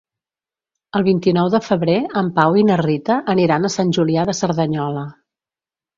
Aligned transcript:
El 0.99 1.03
vint-i-nou 1.07 1.51
de 1.57 1.59
febrer 1.65 1.97
en 2.23 2.31
Pau 2.39 2.57
i 2.61 2.65
na 2.71 2.77
Rita 2.83 3.21
aniran 3.37 3.69
a 3.71 3.75
Sant 3.77 3.93
Julià 3.99 4.29
de 4.31 4.39
Cerdanyola. 4.43 5.05